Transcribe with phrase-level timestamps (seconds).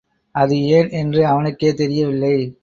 [0.35, 2.35] அது ஏன் என்று அவனுக்கே தெரியவில்லை.